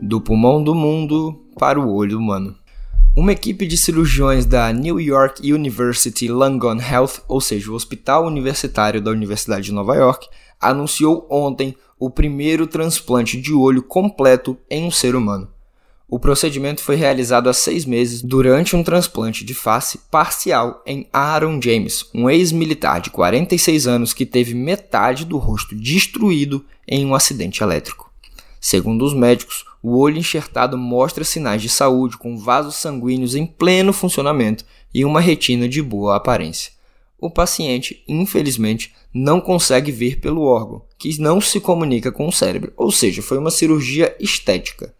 Do 0.09 0.21
pulmão 0.21 0.63
do 0.63 0.73
mundo 0.73 1.37
para 1.59 1.81
o 1.81 1.93
olho 1.93 2.17
humano. 2.17 2.55
Uma 3.17 3.33
equipe 3.33 3.67
de 3.67 3.77
cirurgiões 3.77 4.47
da 4.47 4.73
New 4.73 5.01
York 5.01 5.53
University 5.53 6.29
Langone 6.29 6.81
Health, 6.81 7.23
ou 7.27 7.41
seja, 7.41 7.73
o 7.73 7.75
Hospital 7.75 8.25
Universitário 8.25 9.03
da 9.03 9.11
Universidade 9.11 9.65
de 9.65 9.73
Nova 9.73 9.97
York, 9.97 10.29
anunciou 10.61 11.27
ontem 11.29 11.75
o 11.99 12.09
primeiro 12.09 12.69
transplante 12.69 13.37
de 13.41 13.53
olho 13.53 13.83
completo 13.83 14.57
em 14.71 14.85
um 14.85 14.93
ser 14.93 15.17
humano. 15.17 15.49
O 16.09 16.21
procedimento 16.21 16.83
foi 16.83 16.95
realizado 16.95 17.49
há 17.49 17.53
seis 17.53 17.85
meses 17.85 18.23
durante 18.23 18.77
um 18.77 18.85
transplante 18.85 19.45
de 19.45 19.55
face 19.55 19.99
parcial 20.09 20.85
em 20.87 21.09
Aaron 21.13 21.61
James, 21.61 22.09
um 22.15 22.31
ex-militar 22.31 23.01
de 23.01 23.11
46 23.11 23.89
anos 23.89 24.13
que 24.13 24.25
teve 24.25 24.55
metade 24.55 25.25
do 25.25 25.37
rosto 25.37 25.75
destruído 25.75 26.65
em 26.87 27.05
um 27.05 27.13
acidente 27.13 27.61
elétrico. 27.61 28.07
Segundo 28.61 29.05
os 29.05 29.15
médicos, 29.15 29.65
o 29.89 30.01
olho 30.01 30.19
enxertado 30.19 30.77
mostra 30.77 31.23
sinais 31.23 31.63
de 31.63 31.69
saúde 31.69 32.17
com 32.17 32.37
vasos 32.37 32.75
sanguíneos 32.75 33.37
em 33.37 33.47
pleno 33.47 33.93
funcionamento 33.93 34.65
e 34.93 35.05
uma 35.05 35.21
retina 35.21 35.69
de 35.69 35.81
boa 35.81 36.17
aparência. 36.17 36.73
O 37.17 37.31
paciente, 37.31 38.03
infelizmente, 38.09 38.93
não 39.15 39.41
consegue 39.41 39.93
ver 39.93 40.19
pelo 40.19 40.43
órgão, 40.43 40.83
que 40.99 41.21
não 41.21 41.41
se 41.41 41.61
comunica 41.61 42.11
com 42.11 42.27
o 42.27 42.33
cérebro, 42.33 42.73
ou 42.77 42.91
seja, 42.91 43.23
foi 43.23 43.39
uma 43.39 43.49
cirurgia 43.49 44.17
estética. 44.19 44.93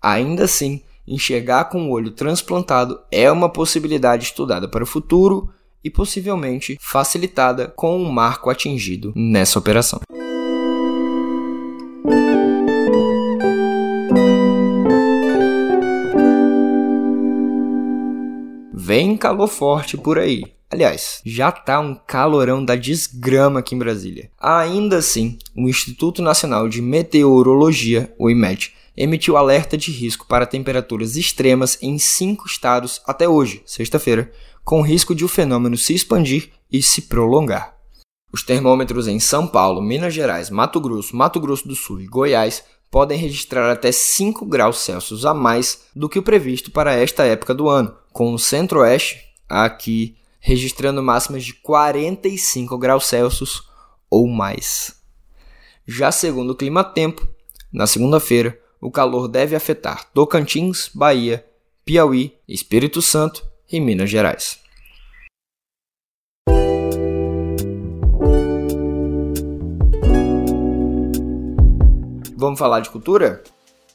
Ainda 0.00 0.44
assim, 0.44 0.82
enxergar 1.06 1.64
com 1.70 1.88
o 1.88 1.90
olho 1.90 2.10
transplantado 2.10 3.00
é 3.10 3.32
uma 3.32 3.48
possibilidade 3.48 4.24
estudada 4.24 4.68
para 4.68 4.84
o 4.84 4.86
futuro 4.86 5.48
e 5.82 5.88
possivelmente 5.88 6.76
facilitada 6.82 7.66
com 7.66 7.96
o 7.96 8.02
um 8.02 8.12
marco 8.12 8.50
atingido 8.50 9.10
nessa 9.16 9.58
operação. 9.58 10.00
Vem 18.88 19.18
calor 19.18 19.48
forte 19.48 19.98
por 19.98 20.18
aí. 20.18 20.44
Aliás, 20.70 21.20
já 21.22 21.52
tá 21.52 21.78
um 21.78 21.94
calorão 21.94 22.64
da 22.64 22.74
desgrama 22.74 23.60
aqui 23.60 23.74
em 23.74 23.78
Brasília. 23.78 24.30
Ainda 24.40 24.96
assim, 24.96 25.36
o 25.54 25.68
Instituto 25.68 26.22
Nacional 26.22 26.70
de 26.70 26.80
Meteorologia, 26.80 28.10
o 28.18 28.30
IMET, 28.30 28.74
emitiu 28.96 29.36
alerta 29.36 29.76
de 29.76 29.90
risco 29.92 30.26
para 30.26 30.46
temperaturas 30.46 31.16
extremas 31.16 31.76
em 31.82 31.98
cinco 31.98 32.46
estados 32.46 33.02
até 33.06 33.28
hoje, 33.28 33.60
sexta-feira, 33.66 34.32
com 34.64 34.80
risco 34.80 35.14
de 35.14 35.22
o 35.22 35.28
fenômeno 35.28 35.76
se 35.76 35.92
expandir 35.92 36.48
e 36.72 36.82
se 36.82 37.02
prolongar. 37.02 37.76
Os 38.32 38.42
termômetros 38.42 39.06
em 39.06 39.20
São 39.20 39.46
Paulo, 39.46 39.82
Minas 39.82 40.14
Gerais, 40.14 40.48
Mato 40.48 40.80
Grosso, 40.80 41.14
Mato 41.14 41.38
Grosso 41.38 41.68
do 41.68 41.76
Sul 41.76 42.00
e 42.00 42.06
Goiás 42.06 42.64
podem 42.90 43.18
registrar 43.18 43.70
até 43.70 43.92
5 43.92 44.46
graus 44.46 44.78
Celsius 44.78 45.24
a 45.24 45.34
mais 45.34 45.86
do 45.94 46.08
que 46.08 46.18
o 46.18 46.22
previsto 46.22 46.70
para 46.70 46.94
esta 46.94 47.24
época 47.24 47.54
do 47.54 47.68
ano, 47.68 47.94
com 48.12 48.32
o 48.32 48.38
centro-oeste, 48.38 49.24
aqui 49.48 50.16
registrando 50.40 51.02
máximas 51.02 51.44
de 51.44 51.54
45 51.54 52.78
graus 52.78 53.06
Celsius 53.06 53.62
ou 54.10 54.26
mais. 54.26 54.96
Já 55.86 56.12
segundo 56.12 56.50
o 56.50 56.54
Clima 56.54 56.84
Tempo, 56.84 57.28
na 57.72 57.86
segunda-feira, 57.86 58.58
o 58.80 58.90
calor 58.90 59.28
deve 59.28 59.56
afetar 59.56 60.10
Tocantins, 60.12 60.90
Bahia, 60.94 61.44
Piauí, 61.84 62.34
Espírito 62.46 63.02
Santo 63.02 63.44
e 63.70 63.80
Minas 63.80 64.10
Gerais. 64.10 64.60
Vamos 72.40 72.56
falar 72.56 72.78
de 72.78 72.90
cultura? 72.90 73.42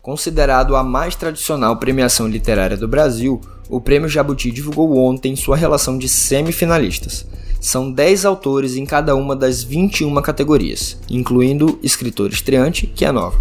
Considerado 0.02 0.76
a 0.76 0.84
mais 0.84 1.16
tradicional 1.16 1.78
premiação 1.78 2.28
literária 2.28 2.76
do 2.76 2.90
Brasil, 2.90 3.40
o 3.70 3.80
Prêmio 3.80 4.10
Jabuti 4.10 4.52
divulgou 4.52 4.98
ontem 4.98 5.34
sua 5.34 5.56
relação 5.56 5.98
de 5.98 6.10
semifinalistas. 6.10 7.26
São 7.62 7.90
10 7.90 8.26
autores 8.26 8.76
em 8.76 8.86
cada 8.86 9.16
uma 9.16 9.34
das 9.34 9.64
21 9.64 10.14
categorias, 10.22 10.98
incluindo 11.10 11.80
escritor 11.82 12.32
estreante, 12.32 12.86
que 12.86 13.06
é 13.06 13.14
nova. 13.14 13.40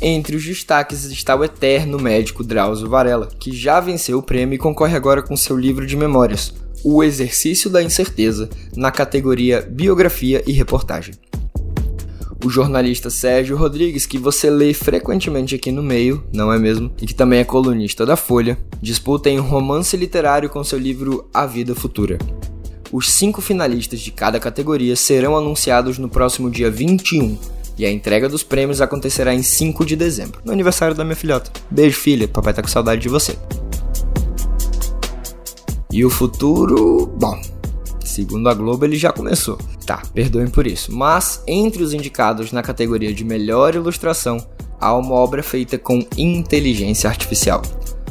Entre 0.00 0.34
os 0.34 0.42
destaques 0.42 1.04
está 1.04 1.36
o 1.36 1.44
eterno 1.44 2.00
médico 2.00 2.42
Drauzio 2.42 2.88
Varela, 2.88 3.28
que 3.38 3.54
já 3.54 3.80
venceu 3.80 4.16
o 4.16 4.22
prêmio 4.22 4.54
e 4.54 4.58
concorre 4.58 4.96
agora 4.96 5.20
com 5.20 5.36
seu 5.36 5.58
livro 5.58 5.86
de 5.86 5.94
memórias, 5.94 6.54
O 6.82 7.04
Exercício 7.04 7.68
da 7.68 7.82
Incerteza, 7.82 8.48
na 8.74 8.90
categoria 8.90 9.60
Biografia 9.60 10.42
e 10.46 10.52
Reportagem. 10.52 11.12
O 12.44 12.50
jornalista 12.50 13.08
Sérgio 13.08 13.56
Rodrigues, 13.56 14.04
que 14.04 14.18
você 14.18 14.50
lê 14.50 14.74
frequentemente 14.74 15.54
aqui 15.54 15.70
no 15.70 15.80
meio, 15.80 16.24
não 16.32 16.52
é 16.52 16.58
mesmo? 16.58 16.90
E 17.00 17.06
que 17.06 17.14
também 17.14 17.38
é 17.38 17.44
colunista 17.44 18.04
da 18.04 18.16
Folha, 18.16 18.58
disputa 18.80 19.30
em 19.30 19.38
um 19.38 19.44
romance 19.44 19.96
literário 19.96 20.48
com 20.48 20.64
seu 20.64 20.76
livro 20.76 21.28
A 21.32 21.46
Vida 21.46 21.72
Futura. 21.72 22.18
Os 22.90 23.12
cinco 23.12 23.40
finalistas 23.40 24.00
de 24.00 24.10
cada 24.10 24.40
categoria 24.40 24.96
serão 24.96 25.36
anunciados 25.36 25.98
no 25.98 26.08
próximo 26.08 26.50
dia 26.50 26.68
21 26.68 27.38
e 27.78 27.86
a 27.86 27.92
entrega 27.92 28.28
dos 28.28 28.42
prêmios 28.42 28.80
acontecerá 28.80 29.32
em 29.32 29.42
5 29.42 29.86
de 29.86 29.94
dezembro, 29.94 30.40
no 30.44 30.52
aniversário 30.52 30.96
da 30.96 31.04
minha 31.04 31.16
filhota. 31.16 31.52
Beijo, 31.70 31.96
filha, 31.96 32.26
papai 32.26 32.52
tá 32.52 32.60
com 32.60 32.68
saudade 32.68 33.00
de 33.00 33.08
você. 33.08 33.38
E 35.92 36.04
o 36.04 36.10
futuro, 36.10 37.06
bom, 37.06 37.40
segundo 38.04 38.48
a 38.48 38.54
Globo 38.54 38.84
ele 38.84 38.96
já 38.96 39.12
começou. 39.12 39.58
Perdoem 40.14 40.48
por 40.48 40.66
isso. 40.66 40.92
Mas 40.92 41.42
entre 41.46 41.82
os 41.82 41.92
indicados 41.92 42.52
na 42.52 42.62
categoria 42.62 43.12
de 43.12 43.24
melhor 43.24 43.74
ilustração, 43.74 44.46
há 44.80 44.94
uma 44.96 45.14
obra 45.14 45.42
feita 45.42 45.78
com 45.78 46.06
inteligência 46.16 47.08
artificial. 47.08 47.62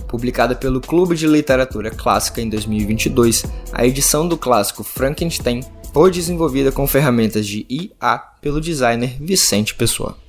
Publicada 0.07 0.55
pelo 0.55 0.81
Clube 0.81 1.15
de 1.15 1.25
Literatura 1.25 1.89
Clássica 1.89 2.41
em 2.41 2.49
2022, 2.49 3.45
a 3.71 3.85
edição 3.85 4.27
do 4.27 4.37
clássico 4.37 4.83
Frankenstein 4.83 5.61
foi 5.93 6.11
desenvolvida 6.11 6.71
com 6.71 6.85
ferramentas 6.87 7.47
de 7.47 7.65
IA 7.69 8.17
pelo 8.41 8.61
designer 8.61 9.17
Vicente 9.19 9.75
Pessoa. 9.75 10.20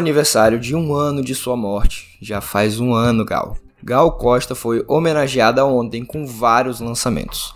Aniversário 0.00 0.58
de 0.58 0.74
um 0.74 0.94
ano 0.94 1.22
de 1.22 1.34
sua 1.34 1.56
morte, 1.56 2.16
já 2.20 2.40
faz 2.40 2.80
um 2.80 2.94
ano, 2.94 3.24
Gal. 3.24 3.56
Gal 3.82 4.12
Costa 4.12 4.54
foi 4.54 4.84
homenageada 4.88 5.64
ontem 5.64 6.04
com 6.04 6.26
vários 6.26 6.80
lançamentos. 6.80 7.54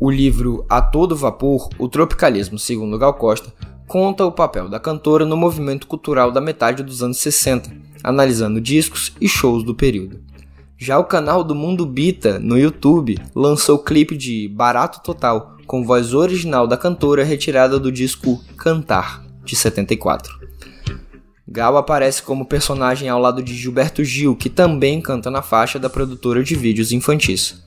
O 0.00 0.10
livro 0.10 0.64
A 0.68 0.82
Todo 0.82 1.16
Vapor, 1.16 1.68
O 1.78 1.88
Tropicalismo, 1.88 2.58
segundo 2.58 2.98
Gal 2.98 3.14
Costa, 3.14 3.52
conta 3.86 4.26
o 4.26 4.32
papel 4.32 4.68
da 4.68 4.78
cantora 4.78 5.24
no 5.24 5.36
movimento 5.36 5.86
cultural 5.86 6.30
da 6.30 6.40
metade 6.40 6.82
dos 6.82 7.02
anos 7.02 7.18
60, 7.18 7.70
analisando 8.02 8.60
discos 8.60 9.12
e 9.20 9.28
shows 9.28 9.62
do 9.62 9.74
período. 9.74 10.20
Já 10.76 10.98
o 10.98 11.04
canal 11.04 11.42
do 11.42 11.54
Mundo 11.54 11.86
Bita, 11.86 12.38
no 12.38 12.58
YouTube, 12.58 13.18
lançou 13.34 13.78
clipe 13.78 14.16
de 14.16 14.48
Barato 14.48 15.00
Total, 15.00 15.56
com 15.66 15.84
voz 15.84 16.12
original 16.12 16.66
da 16.66 16.76
cantora 16.76 17.24
retirada 17.24 17.78
do 17.78 17.90
disco 17.90 18.40
Cantar, 18.56 19.24
de 19.44 19.56
74. 19.56 20.38
Gal 21.50 21.78
aparece 21.78 22.22
como 22.22 22.44
personagem 22.44 23.08
ao 23.08 23.18
lado 23.18 23.42
de 23.42 23.56
Gilberto 23.56 24.04
Gil, 24.04 24.36
que 24.36 24.50
também 24.50 25.00
canta 25.00 25.30
na 25.30 25.40
faixa 25.40 25.78
da 25.78 25.88
produtora 25.88 26.44
de 26.44 26.54
vídeos 26.54 26.92
infantis. 26.92 27.64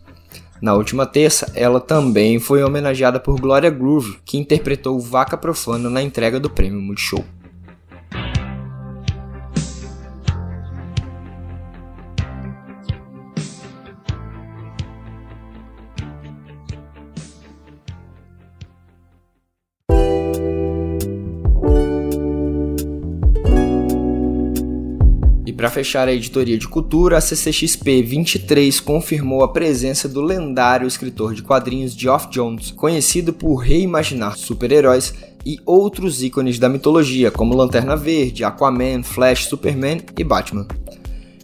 Na 0.61 0.75
última 0.75 1.07
terça, 1.07 1.51
ela 1.55 1.79
também 1.79 2.39
foi 2.39 2.63
homenageada 2.63 3.19
por 3.19 3.39
Gloria 3.39 3.71
Groove, 3.71 4.19
que 4.23 4.37
interpretou 4.37 4.99
Vaca 4.99 5.35
Profana 5.35 5.89
na 5.89 6.03
entrega 6.03 6.39
do 6.39 6.47
prêmio 6.47 6.79
Multishow. 6.79 7.25
Fechar 25.71 26.07
a 26.07 26.13
editoria 26.13 26.57
de 26.57 26.67
cultura, 26.67 27.17
a 27.17 27.21
CCXP 27.21 28.03
23 28.03 28.79
confirmou 28.79 29.43
a 29.43 29.47
presença 29.47 30.07
do 30.07 30.21
lendário 30.21 30.87
escritor 30.87 31.33
de 31.33 31.41
quadrinhos 31.41 31.93
Geoff 31.93 32.29
Jones, 32.29 32.69
conhecido 32.71 33.33
por 33.33 33.55
reimaginar 33.55 34.37
super-heróis 34.37 35.13
e 35.45 35.59
outros 35.65 36.21
ícones 36.21 36.59
da 36.59 36.69
mitologia, 36.69 37.31
como 37.31 37.55
Lanterna 37.55 37.95
Verde, 37.95 38.43
Aquaman, 38.43 39.01
Flash, 39.01 39.45
Superman 39.45 40.01
e 40.17 40.23
Batman. 40.23 40.67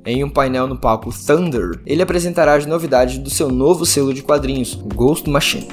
Em 0.05 0.23
um 0.23 0.29
painel 0.29 0.67
no 0.67 0.77
palco 0.77 1.11
Thunder, 1.11 1.79
ele 1.85 2.01
apresentará 2.01 2.53
as 2.55 2.65
novidades 2.65 3.17
do 3.17 3.29
seu 3.29 3.49
novo 3.49 3.85
selo 3.85 4.13
de 4.13 4.21
quadrinhos, 4.21 4.75
Ghost 4.75 5.29
Machine. 5.29 5.67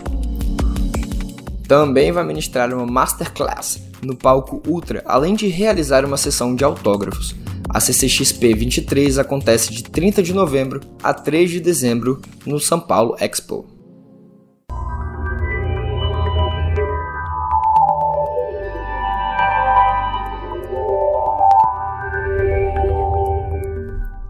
Também 1.68 2.12
vai 2.12 2.24
ministrar 2.24 2.72
uma 2.72 2.86
masterclass 2.86 3.82
no 4.02 4.14
palco 4.16 4.62
Ultra, 4.66 5.02
além 5.06 5.34
de 5.34 5.48
realizar 5.48 6.04
uma 6.04 6.16
sessão 6.16 6.54
de 6.54 6.64
autógrafos. 6.64 7.34
A 7.74 7.80
CCXP 7.80 8.54
23 8.54 9.18
acontece 9.18 9.70
de 9.72 9.82
30 9.82 10.22
de 10.22 10.32
novembro 10.32 10.80
a 11.02 11.12
3 11.12 11.50
de 11.50 11.58
dezembro 11.58 12.22
no 12.46 12.60
São 12.60 12.78
Paulo 12.78 13.16
Expo. 13.18 13.66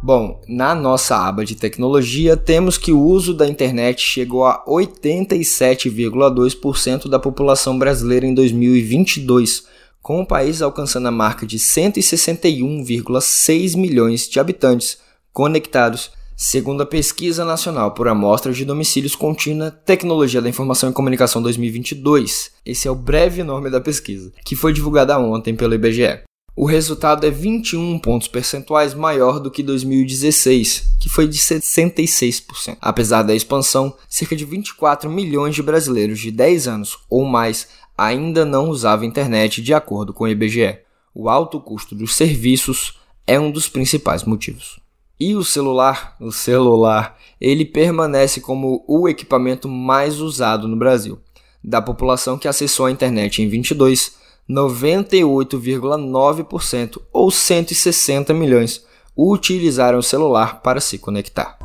Bom, 0.03 0.41
na 0.49 0.75
nossa 0.75 1.15
aba 1.15 1.45
de 1.45 1.55
tecnologia, 1.55 2.39
temos 2.39 2.79
que 2.79 2.93
o 2.93 3.03
uso 3.03 3.35
da 3.35 3.47
internet 3.47 4.01
chegou 4.01 4.47
a 4.47 4.65
87,2% 4.65 7.11
da 7.11 7.19
população 7.19 7.79
brasileira 7.79 8.25
em 8.25 8.33
2022, 8.33 9.74
com 10.05 10.21
o 10.21 10.27
país 10.27 10.61
alcançando 10.61 11.09
a 11.09 11.11
marca 11.11 11.47
de 11.47 11.59
161,6 11.59 13.75
milhões 13.75 14.29
de 14.29 14.39
habitantes 14.39 14.99
conectados, 15.33 16.11
segundo 16.37 16.83
a 16.83 16.87
Pesquisa 16.87 17.43
Nacional 17.43 17.93
por 17.93 18.07
Amostras 18.07 18.55
de 18.55 18.67
Domicílios 18.67 19.17
Contínua 19.17 19.71
Tecnologia 19.71 20.43
da 20.43 20.49
Informação 20.51 20.91
e 20.91 20.93
Comunicação 20.93 21.41
2022. 21.41 22.51
Esse 22.67 22.87
é 22.87 22.91
o 22.91 22.95
breve 22.95 23.43
nome 23.43 23.71
da 23.71 23.81
pesquisa, 23.81 24.31
que 24.45 24.55
foi 24.55 24.75
divulgada 24.75 25.19
ontem 25.19 25.57
pelo 25.57 25.75
IBGE. 25.75 26.21
O 26.55 26.67
resultado 26.67 27.27
é 27.27 27.31
21 27.31 27.99
pontos 27.99 28.29
percentuais 28.29 28.95
maior 28.95 29.41
do 29.41 29.51
que 29.51 29.63
2016, 29.63 30.97
que 31.01 31.09
foi 31.09 31.27
de 31.27 31.39
66%. 31.39 32.77
Apesar 32.79 33.23
da 33.23 33.35
expansão, 33.35 33.97
cerca 34.09 34.37
de 34.37 34.45
24 34.45 35.11
milhões 35.11 35.55
de 35.55 35.63
brasileiros 35.63 36.21
de 36.21 36.31
10 36.31 36.69
anos 36.69 36.99
ou 37.11 37.25
mais 37.25 37.67
ainda 37.97 38.45
não 38.45 38.69
usava 38.69 39.07
internet 39.07 39.63
de 39.63 39.73
acordo 39.73 40.13
com 40.13 40.25
o 40.25 40.29
IBGE. 40.29 40.79
O 41.15 41.29
alto 41.29 41.61
custo 41.61 41.95
dos 41.95 42.17
serviços 42.17 42.99
é 43.27 43.39
um 43.39 43.51
dos 43.51 43.69
principais 43.69 44.25
motivos. 44.25 44.81
E 45.19 45.35
o 45.35 45.45
celular, 45.45 46.17
o 46.21 46.33
celular, 46.33 47.19
ele 47.41 47.65
permanece 47.65 48.41
como 48.41 48.85
o 48.87 49.09
equipamento 49.09 49.69
mais 49.69 50.21
usado 50.21 50.67
no 50.67 50.77
Brasil. 50.77 51.21
Da 51.63 51.81
população 51.81 52.37
que 52.37 52.49
acessou 52.49 52.87
a 52.87 52.91
internet 52.91 53.41
em 53.41 53.49
22, 53.49 54.17
98,9% 54.51 57.01
ou 57.13 57.31
160 57.31 58.35
milhões 58.35 58.85
utilizaram 59.17 59.99
o 59.99 60.03
celular 60.03 60.61
para 60.61 60.81
se 60.81 60.99
conectar. 60.99 61.64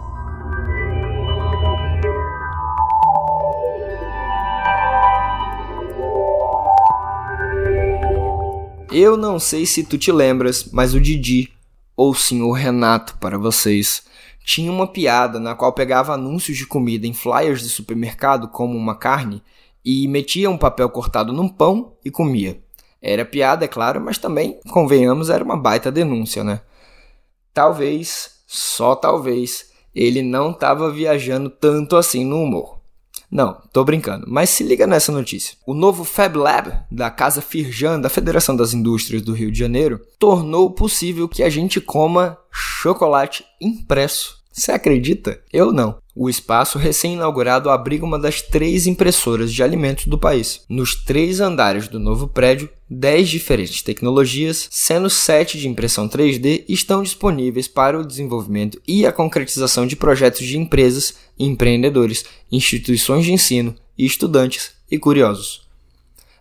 Eu 9.02 9.16
não 9.16 9.40
sei 9.40 9.66
se 9.66 9.82
tu 9.86 9.98
te 9.98 10.12
lembras, 10.12 10.66
mas 10.74 10.94
o 10.94 11.00
Didi, 11.00 11.54
ou 11.96 12.14
sim 12.14 12.42
o 12.42 12.52
Renato 12.52 13.16
para 13.18 13.38
vocês, 13.38 14.04
tinha 14.44 14.70
uma 14.70 14.86
piada 14.86 15.40
na 15.40 15.56
qual 15.56 15.72
pegava 15.72 16.14
anúncios 16.14 16.58
de 16.58 16.68
comida 16.68 17.08
em 17.08 17.14
flyers 17.14 17.62
de 17.62 17.70
supermercado 17.70 18.50
como 18.50 18.78
uma 18.78 18.94
carne 18.94 19.42
e 19.86 20.06
metia 20.10 20.50
um 20.50 20.58
papel 20.58 20.90
cortado 20.90 21.32
num 21.32 21.48
pão 21.48 21.94
e 22.04 22.12
comia. 22.12 22.62
Era 23.02 23.24
piada, 23.24 23.64
é 23.64 23.70
claro, 23.70 24.02
mas 24.02 24.18
também, 24.18 24.60
convenhamos, 24.70 25.30
era 25.30 25.46
uma 25.46 25.56
baita 25.56 25.90
denúncia, 25.90 26.44
né? 26.44 26.60
Talvez, 27.54 28.42
só 28.46 28.98
talvez, 28.98 29.72
ele 29.96 30.22
não 30.22 30.52
estava 30.52 30.92
viajando 30.92 31.50
tanto 31.50 31.96
assim 31.96 32.26
no 32.26 32.44
humor. 32.44 32.79
Não, 33.32 33.62
tô 33.72 33.84
brincando, 33.84 34.26
mas 34.28 34.50
se 34.50 34.64
liga 34.64 34.88
nessa 34.88 35.12
notícia. 35.12 35.56
O 35.66 35.74
novo 35.74 36.04
Fab 36.04 36.36
Lab 36.36 36.72
da 36.90 37.12
Casa 37.12 37.42
Firjan, 37.42 38.00
da 38.00 38.10
Federação 38.10 38.56
das 38.56 38.74
Indústrias 38.74 39.22
do 39.22 39.34
Rio 39.34 39.52
de 39.52 39.60
Janeiro, 39.60 40.02
tornou 40.18 40.72
possível 40.72 41.30
que 41.30 41.44
a 41.44 41.50
gente 41.50 41.80
coma 41.80 42.38
chocolate 42.52 43.46
impresso. 43.62 44.40
Você 44.52 44.72
acredita? 44.72 45.40
Eu 45.54 45.72
não. 45.72 46.00
O 46.22 46.30
espaço 46.30 46.78
recém-inaugurado 46.78 47.70
abriga 47.70 48.04
uma 48.04 48.20
das 48.20 48.42
três 48.42 48.86
impressoras 48.86 49.54
de 49.54 49.64
alimentos 49.64 50.06
do 50.06 50.18
país. 50.18 50.66
Nos 50.68 50.94
três 50.94 51.40
andares 51.40 51.88
do 51.88 51.98
novo 51.98 52.28
prédio, 52.28 52.68
10 52.90 53.30
diferentes 53.30 53.82
tecnologias, 53.82 54.68
sendo 54.70 55.10
7 55.10 55.58
de 55.58 55.70
impressão 55.70 56.10
3D, 56.10 56.66
estão 56.68 57.02
disponíveis 57.02 57.70
para 57.70 57.98
o 57.98 58.06
desenvolvimento 58.06 58.82
e 58.86 59.06
a 59.06 59.14
concretização 59.14 59.88
de 59.88 59.96
projetos 59.96 60.46
de 60.46 60.58
empresas, 60.58 61.16
empreendedores, 61.40 62.26
instituições 62.52 63.24
de 63.24 63.32
ensino, 63.32 63.74
estudantes 63.98 64.74
e 64.92 65.00
curiosos. 65.00 65.70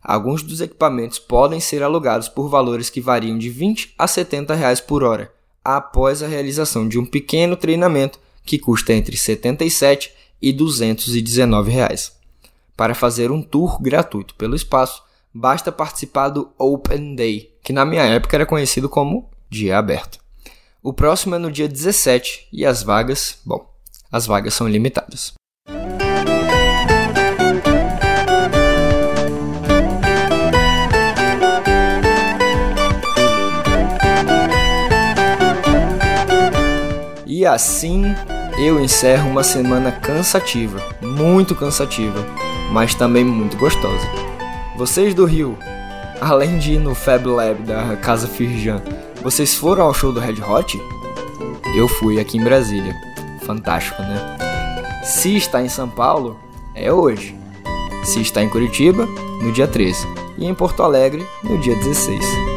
Alguns 0.02 0.42
dos 0.42 0.60
equipamentos 0.60 1.20
podem 1.20 1.60
ser 1.60 1.84
alugados 1.84 2.28
por 2.28 2.48
valores 2.48 2.90
que 2.90 3.00
variam 3.00 3.38
de 3.38 3.48
20 3.48 3.94
a 3.96 4.08
70 4.08 4.56
reais 4.56 4.80
por 4.80 5.04
hora, 5.04 5.32
após 5.64 6.20
a 6.20 6.26
realização 6.26 6.88
de 6.88 6.98
um 6.98 7.06
pequeno 7.06 7.54
treinamento 7.54 8.18
que 8.48 8.58
custa 8.58 8.94
entre 8.94 9.14
77 9.14 10.10
e 10.40 10.54
219 10.54 11.70
reais. 11.70 12.16
Para 12.74 12.94
fazer 12.94 13.30
um 13.30 13.42
tour 13.42 13.78
gratuito 13.82 14.34
pelo 14.36 14.56
espaço, 14.56 15.02
basta 15.34 15.70
participar 15.70 16.30
do 16.30 16.50
Open 16.56 17.14
Day, 17.14 17.54
que 17.62 17.74
na 17.74 17.84
minha 17.84 18.04
época 18.04 18.36
era 18.36 18.46
conhecido 18.46 18.88
como 18.88 19.28
Dia 19.50 19.76
Aberto. 19.76 20.18
O 20.82 20.94
próximo 20.94 21.34
é 21.34 21.38
no 21.38 21.52
dia 21.52 21.68
17 21.68 22.48
e 22.50 22.64
as 22.64 22.82
vagas, 22.82 23.38
bom, 23.44 23.70
as 24.10 24.24
vagas 24.26 24.54
são 24.54 24.66
limitadas. 24.66 25.34
E 37.26 37.44
assim 37.44 38.04
eu 38.58 38.80
encerro 38.80 39.30
uma 39.30 39.44
semana 39.44 39.92
cansativa, 39.92 40.82
muito 41.00 41.54
cansativa, 41.54 42.26
mas 42.72 42.92
também 42.92 43.24
muito 43.24 43.56
gostosa. 43.56 44.06
Vocês 44.76 45.14
do 45.14 45.24
Rio, 45.24 45.56
além 46.20 46.58
de 46.58 46.72
ir 46.72 46.80
no 46.80 46.92
Fab 46.94 47.24
Lab 47.24 47.62
da 47.62 47.96
Casa 47.96 48.26
Firjan, 48.26 48.82
vocês 49.22 49.54
foram 49.54 49.84
ao 49.84 49.94
show 49.94 50.12
do 50.12 50.18
Red 50.18 50.42
Hot? 50.42 50.80
Eu 51.76 51.86
fui 51.86 52.18
aqui 52.18 52.36
em 52.36 52.42
Brasília. 52.42 52.94
Fantástico, 53.46 54.02
né? 54.02 54.36
Se 55.04 55.36
está 55.36 55.62
em 55.62 55.68
São 55.68 55.88
Paulo, 55.88 56.38
é 56.74 56.92
hoje. 56.92 57.36
Se 58.04 58.20
está 58.20 58.42
em 58.42 58.48
Curitiba, 58.48 59.06
no 59.40 59.52
dia 59.52 59.68
13. 59.68 60.04
E 60.36 60.46
em 60.46 60.54
Porto 60.54 60.82
Alegre, 60.82 61.24
no 61.44 61.58
dia 61.58 61.76
16. 61.76 62.47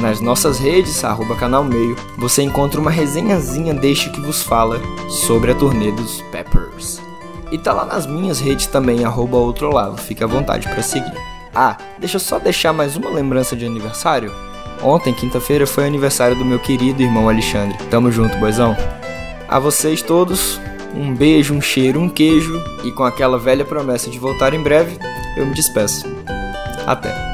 Nas 0.00 0.18
nossas 0.18 0.58
redes, 0.58 1.04
arroba 1.04 1.36
canal 1.36 1.62
meio, 1.62 1.94
você 2.16 2.42
encontra 2.42 2.80
uma 2.80 2.90
resenhazinha 2.90 3.74
deste 3.74 4.08
que 4.08 4.20
vos 4.20 4.42
fala 4.42 4.80
sobre 5.10 5.52
a 5.52 5.54
turnê 5.54 5.92
dos 5.92 6.22
Peppers. 6.32 7.02
E 7.52 7.58
tá 7.58 7.74
lá 7.74 7.84
nas 7.84 8.06
minhas 8.06 8.40
redes 8.40 8.66
também, 8.66 9.04
arroba 9.04 9.36
outro 9.36 9.70
lado, 9.70 9.98
fique 9.98 10.24
à 10.24 10.26
vontade 10.26 10.66
para 10.66 10.82
seguir. 10.82 11.12
Ah, 11.54 11.76
deixa 11.98 12.16
eu 12.16 12.20
só 12.20 12.38
deixar 12.38 12.72
mais 12.72 12.96
uma 12.96 13.10
lembrança 13.10 13.54
de 13.54 13.66
aniversário. 13.66 14.32
Ontem, 14.82 15.12
quinta-feira, 15.12 15.66
foi 15.66 15.86
aniversário 15.86 16.34
do 16.34 16.46
meu 16.46 16.58
querido 16.58 17.02
irmão 17.02 17.28
Alexandre. 17.28 17.76
Tamo 17.90 18.10
junto, 18.10 18.38
boizão. 18.38 18.74
A 19.46 19.58
vocês 19.58 20.00
todos, 20.00 20.58
um 20.94 21.14
beijo, 21.14 21.52
um 21.52 21.60
cheiro, 21.60 22.00
um 22.00 22.08
queijo 22.08 22.58
e 22.84 22.90
com 22.90 23.04
aquela 23.04 23.38
velha 23.38 23.66
promessa 23.66 24.08
de 24.08 24.18
voltar 24.18 24.54
em 24.54 24.62
breve, 24.62 24.98
eu 25.36 25.44
me 25.44 25.52
despeço. 25.52 26.06
Até. 26.86 27.29